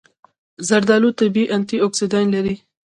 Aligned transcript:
زردآلو 0.67 1.09
طبیعي 1.19 1.51
انټياکسیدان 1.55 2.25
لري. 2.35 2.55